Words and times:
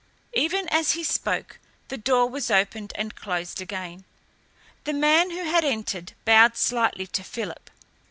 Even 0.33 0.67
as 0.69 0.93
he 0.93 1.03
spoke 1.03 1.59
the 1.89 1.95
door 1.95 2.27
was 2.27 2.49
opened 2.49 2.91
and 2.95 3.15
closed 3.15 3.61
again. 3.61 4.03
The 4.85 4.93
man 4.93 5.29
who 5.29 5.43
had 5.43 5.63
entered 5.63 6.13
bowed 6.25 6.57
slightly 6.57 7.05
to 7.05 7.23
Philip. 7.23 7.69